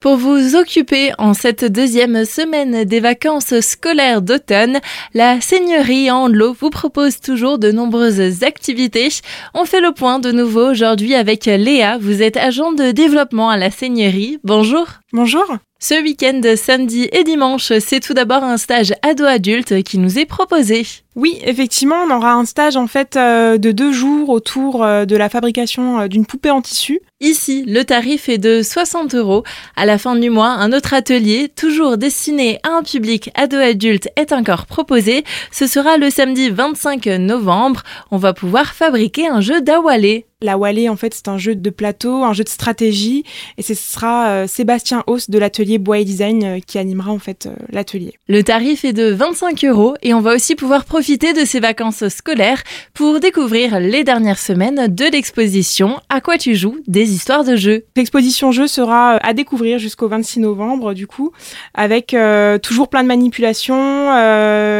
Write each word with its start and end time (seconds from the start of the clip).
Pour 0.00 0.16
vous 0.16 0.54
occuper 0.54 1.10
en 1.18 1.34
cette 1.34 1.64
deuxième 1.64 2.24
semaine 2.24 2.84
des 2.84 3.00
vacances 3.00 3.58
scolaires 3.58 4.22
d'automne, 4.22 4.78
la 5.12 5.40
Seigneurie 5.40 6.08
en 6.08 6.28
vous 6.52 6.70
propose 6.70 7.18
toujours 7.18 7.58
de 7.58 7.72
nombreuses 7.72 8.44
activités. 8.44 9.08
On 9.54 9.64
fait 9.64 9.80
le 9.80 9.90
point 9.92 10.20
de 10.20 10.30
nouveau 10.30 10.70
aujourd'hui 10.70 11.16
avec 11.16 11.46
Léa. 11.46 11.98
Vous 11.98 12.22
êtes 12.22 12.36
agent 12.36 12.70
de 12.70 12.92
développement 12.92 13.50
à 13.50 13.56
la 13.56 13.72
Seigneurie. 13.72 14.38
Bonjour. 14.44 14.86
Bonjour. 15.12 15.58
Ce 15.80 15.94
week-end, 16.02 16.40
samedi 16.56 17.08
et 17.12 17.22
dimanche, 17.22 17.72
c'est 17.78 18.00
tout 18.00 18.12
d'abord 18.12 18.42
un 18.42 18.56
stage 18.56 18.92
ado-adulte 19.02 19.84
qui 19.84 19.98
nous 19.98 20.18
est 20.18 20.26
proposé. 20.26 20.84
Oui, 21.14 21.38
effectivement, 21.44 22.02
on 22.04 22.10
aura 22.16 22.32
un 22.32 22.44
stage 22.44 22.76
en 22.76 22.88
fait 22.88 23.14
euh, 23.14 23.58
de 23.58 23.70
deux 23.70 23.92
jours 23.92 24.28
autour 24.28 24.82
euh, 24.82 25.04
de 25.04 25.16
la 25.16 25.28
fabrication 25.28 26.00
euh, 26.00 26.08
d'une 26.08 26.26
poupée 26.26 26.50
en 26.50 26.62
tissu. 26.62 27.00
Ici, 27.20 27.64
le 27.64 27.84
tarif 27.84 28.28
est 28.28 28.38
de 28.38 28.60
60 28.60 29.14
euros. 29.14 29.44
À 29.76 29.86
la 29.86 29.98
fin 29.98 30.16
du 30.16 30.30
mois, 30.30 30.50
un 30.50 30.72
autre 30.72 30.94
atelier, 30.94 31.48
toujours 31.48 31.96
destiné 31.96 32.58
à 32.64 32.70
un 32.70 32.82
public 32.82 33.30
ado-adulte, 33.34 34.08
est 34.16 34.32
encore 34.32 34.66
proposé. 34.66 35.22
Ce 35.52 35.68
sera 35.68 35.96
le 35.96 36.10
samedi 36.10 36.50
25 36.50 37.06
novembre. 37.18 37.84
On 38.10 38.16
va 38.16 38.32
pouvoir 38.32 38.74
fabriquer 38.74 39.28
un 39.28 39.40
jeu 39.40 39.60
d'awalé. 39.60 40.26
La 40.40 40.56
Wallée, 40.56 40.88
en 40.88 40.94
fait, 40.94 41.14
c'est 41.14 41.26
un 41.26 41.36
jeu 41.36 41.56
de 41.56 41.68
plateau, 41.68 42.22
un 42.22 42.32
jeu 42.32 42.44
de 42.44 42.48
stratégie, 42.48 43.24
et 43.56 43.62
ce 43.62 43.74
sera 43.74 44.28
euh, 44.28 44.46
Sébastien 44.46 45.02
Hauss 45.08 45.30
de 45.30 45.36
l'atelier 45.36 45.78
Bois 45.78 45.98
et 45.98 46.04
Design 46.04 46.44
euh, 46.44 46.58
qui 46.64 46.78
animera 46.78 47.10
en 47.10 47.18
fait 47.18 47.46
euh, 47.46 47.56
l'atelier. 47.70 48.14
Le 48.28 48.44
tarif 48.44 48.84
est 48.84 48.92
de 48.92 49.10
25 49.10 49.64
euros 49.64 49.96
et 50.00 50.14
on 50.14 50.20
va 50.20 50.36
aussi 50.36 50.54
pouvoir 50.54 50.84
profiter 50.84 51.32
de 51.32 51.44
ces 51.44 51.58
vacances 51.58 52.06
scolaires 52.06 52.62
pour 52.94 53.18
découvrir 53.18 53.80
les 53.80 54.04
dernières 54.04 54.38
semaines 54.38 54.86
de 54.86 55.10
l'exposition 55.10 55.98
À 56.08 56.20
quoi 56.20 56.38
tu 56.38 56.54
joues 56.54 56.76
des 56.86 57.12
histoires 57.12 57.42
de 57.42 57.56
jeux. 57.56 57.86
L'exposition 57.96 58.52
jeu 58.52 58.68
sera 58.68 59.16
à 59.16 59.32
découvrir 59.32 59.80
jusqu'au 59.80 60.06
26 60.06 60.38
novembre, 60.38 60.94
du 60.94 61.08
coup, 61.08 61.32
avec 61.74 62.14
toujours 62.62 62.86
plein 62.86 63.02
de 63.02 63.08
manipulations 63.08 64.14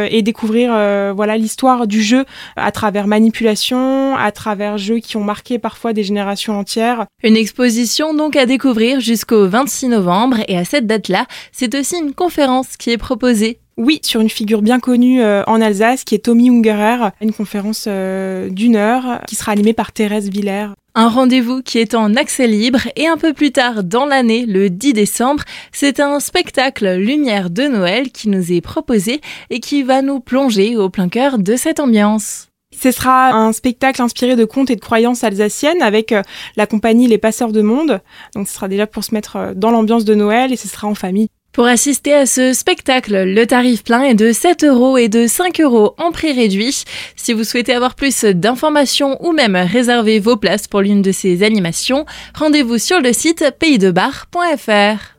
et 0.05 0.21
découvrir 0.21 0.69
voilà 1.13 1.37
l'histoire 1.37 1.85
du 1.85 2.01
jeu 2.01 2.23
à 2.55 2.71
travers 2.71 3.07
manipulation, 3.07 4.15
à 4.15 4.31
travers 4.31 4.77
jeux 4.77 4.99
qui 4.99 5.17
ont 5.17 5.23
marqué 5.23 5.48
parfois 5.57 5.93
des 5.93 6.03
générations 6.03 6.59
entières. 6.59 7.05
Une 7.23 7.37
exposition 7.37 8.13
donc 8.13 8.35
à 8.35 8.45
découvrir 8.45 8.99
jusqu'au 8.99 9.47
26 9.47 9.87
novembre 9.87 10.37
et 10.47 10.57
à 10.57 10.65
cette 10.65 10.85
date-là, 10.85 11.25
c'est 11.51 11.73
aussi 11.73 11.97
une 11.97 12.13
conférence 12.13 12.77
qui 12.77 12.91
est 12.91 12.97
proposée. 12.97 13.59
Oui, 13.77 14.01
sur 14.03 14.19
une 14.19 14.29
figure 14.29 14.61
bien 14.61 14.81
connue 14.81 15.21
euh, 15.21 15.41
en 15.47 15.61
Alsace 15.61 16.03
qui 16.03 16.13
est 16.13 16.25
Tommy 16.25 16.49
Ungerer, 16.49 17.11
une 17.21 17.31
conférence 17.31 17.85
euh, 17.87 18.49
d'une 18.49 18.75
heure 18.75 19.21
qui 19.25 19.35
sera 19.35 19.53
animée 19.53 19.71
par 19.71 19.93
Thérèse 19.93 20.29
Villers. 20.29 20.73
Un 20.95 21.07
rendez-vous 21.07 21.61
qui 21.61 21.77
est 21.77 21.95
en 21.95 22.15
accès 22.17 22.45
libre 22.45 22.81
et 22.97 23.07
un 23.07 23.15
peu 23.15 23.31
plus 23.31 23.53
tard 23.53 23.85
dans 23.85 24.05
l'année, 24.05 24.45
le 24.45 24.69
10 24.69 24.91
décembre, 24.91 25.45
c'est 25.71 26.01
un 26.01 26.19
spectacle 26.19 26.95
Lumière 26.95 27.49
de 27.49 27.63
Noël 27.63 28.11
qui 28.11 28.27
nous 28.27 28.51
est 28.51 28.59
proposé 28.59 29.21
et 29.49 29.61
qui 29.61 29.83
va 29.83 30.01
nous 30.01 30.19
plonger 30.19 30.75
au 30.75 30.89
plein 30.89 31.07
cœur 31.07 31.37
de 31.37 31.55
cette 31.55 31.79
ambiance. 31.79 32.48
Ce 32.81 32.91
sera 32.91 33.31
un 33.31 33.51
spectacle 33.51 34.01
inspiré 34.01 34.37
de 34.37 34.45
contes 34.45 34.69
et 34.69 34.75
de 34.75 34.81
croyances 34.81 35.25
alsaciennes 35.25 35.81
avec 35.81 36.13
euh, 36.13 36.21
la 36.55 36.65
compagnie 36.65 37.07
Les 37.07 37.17
Passeurs 37.17 37.51
de 37.51 37.61
Monde. 37.61 37.99
Donc 38.35 38.47
ce 38.47 38.53
sera 38.53 38.69
déjà 38.69 38.87
pour 38.87 39.03
se 39.03 39.13
mettre 39.13 39.35
euh, 39.35 39.53
dans 39.53 39.71
l'ambiance 39.71 40.05
de 40.05 40.15
Noël 40.15 40.53
et 40.53 40.55
ce 40.55 40.69
sera 40.69 40.87
en 40.87 40.95
famille. 40.95 41.27
Pour 41.51 41.65
assister 41.65 42.13
à 42.13 42.25
ce 42.25 42.53
spectacle, 42.53 43.23
le 43.23 43.45
tarif 43.45 43.83
plein 43.83 44.03
est 44.03 44.13
de 44.13 44.31
7 44.31 44.63
euros 44.63 44.97
et 44.97 45.09
de 45.09 45.27
5 45.27 45.59
euros 45.59 45.93
en 45.97 46.11
prix 46.11 46.31
réduit. 46.31 46.83
Si 47.17 47.33
vous 47.33 47.43
souhaitez 47.43 47.73
avoir 47.73 47.95
plus 47.95 48.23
d'informations 48.23 49.17
ou 49.25 49.33
même 49.33 49.55
réserver 49.55 50.19
vos 50.19 50.37
places 50.37 50.67
pour 50.67 50.81
l'une 50.81 51.01
de 51.01 51.11
ces 51.11 51.43
animations, 51.43 52.05
rendez-vous 52.35 52.77
sur 52.77 53.01
le 53.01 53.11
site 53.11 53.43
paysdebar.fr. 53.59 55.17